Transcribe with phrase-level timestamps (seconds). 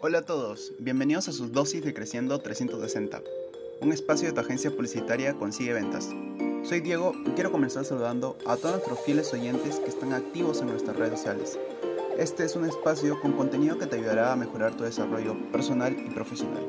[0.00, 3.20] Hola a todos, bienvenidos a sus dosis de Creciendo 360,
[3.80, 6.10] un espacio de tu agencia publicitaria Consigue Ventas.
[6.62, 10.68] Soy Diego y quiero comenzar saludando a todos nuestros fieles oyentes que están activos en
[10.68, 11.58] nuestras redes sociales.
[12.16, 16.10] Este es un espacio con contenido que te ayudará a mejorar tu desarrollo personal y
[16.10, 16.64] profesional.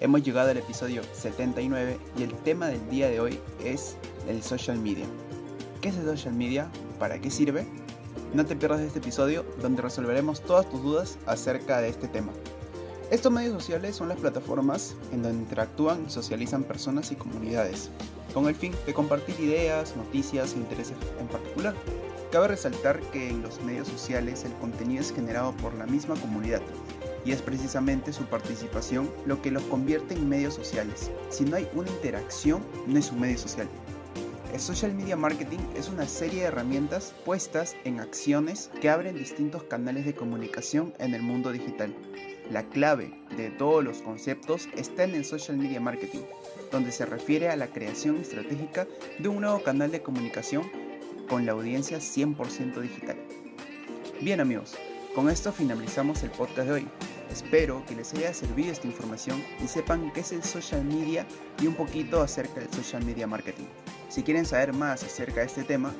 [0.00, 3.96] Hemos llegado al episodio 79 y el tema del día de hoy es
[4.28, 5.06] el social media.
[5.80, 6.70] ¿Qué es el social media?
[6.98, 7.66] ¿Para qué sirve?
[8.34, 12.32] No te pierdas este episodio donde resolveremos todas tus dudas acerca de este tema.
[13.10, 17.88] Estos medios sociales son las plataformas en donde interactúan y socializan personas y comunidades,
[18.34, 21.74] con el fin de compartir ideas, noticias e intereses en particular.
[22.32, 26.60] Cabe resaltar que en los medios sociales el contenido es generado por la misma comunidad
[27.24, 31.10] y es precisamente su participación lo que los convierte en medios sociales.
[31.28, 33.68] Si no hay una interacción, no es un medio social.
[34.52, 39.64] El social media marketing es una serie de herramientas puestas en acciones que abren distintos
[39.64, 41.94] canales de comunicación en el mundo digital.
[42.50, 46.22] La clave de todos los conceptos está en el social media marketing,
[46.70, 48.86] donde se refiere a la creación estratégica
[49.18, 50.70] de un nuevo canal de comunicación
[51.28, 53.16] con la audiencia 100% digital.
[54.20, 54.74] Bien amigos,
[55.14, 56.88] con esto finalizamos el podcast de hoy.
[57.30, 61.26] Espero que les haya servido esta información y sepan qué es el social media
[61.60, 63.66] y un poquito acerca del social media marketing.
[64.08, 65.92] Si quieren saber más acerca de este tema,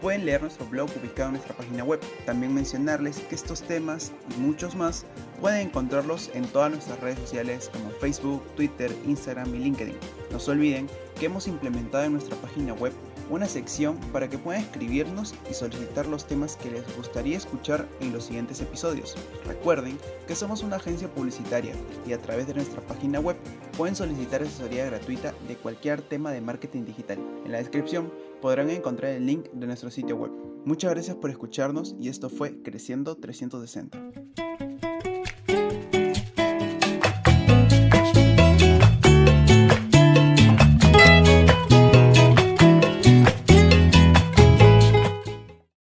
[0.00, 1.98] pueden leer nuestro blog ubicado en nuestra página web.
[2.26, 5.06] También mencionarles que estos temas y muchos más
[5.40, 9.96] pueden encontrarlos en todas nuestras redes sociales como Facebook, Twitter, Instagram y LinkedIn.
[10.30, 12.92] No se olviden que hemos implementado en nuestra página web
[13.30, 18.12] una sección para que puedan escribirnos y solicitar los temas que les gustaría escuchar en
[18.12, 19.14] los siguientes episodios.
[19.46, 21.74] Recuerden que somos una agencia publicitaria
[22.06, 23.36] y a través de nuestra página web
[23.76, 27.18] pueden solicitar asesoría gratuita de cualquier tema de marketing digital.
[27.44, 30.30] En la descripción podrán encontrar el link de nuestro sitio web.
[30.64, 33.98] Muchas gracias por escucharnos y esto fue Creciendo 360.